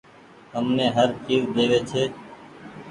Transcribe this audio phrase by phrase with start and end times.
[0.53, 2.03] همني هر چئيز ۮيوي ڇي